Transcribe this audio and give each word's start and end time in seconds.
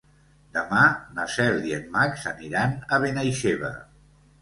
Demà 0.55 0.85
na 1.19 1.27
Cel 1.35 1.61
i 1.73 1.77
en 1.81 1.85
Max 1.99 2.27
aniran 2.35 2.77
a 2.99 3.03
Benaixeve. 3.07 3.75